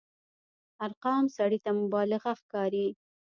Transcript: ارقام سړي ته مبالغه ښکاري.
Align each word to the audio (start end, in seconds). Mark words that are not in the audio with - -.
ارقام 0.85 1.23
سړي 1.37 1.59
ته 1.65 1.71
مبالغه 1.79 2.31
ښکاري. 2.41 2.87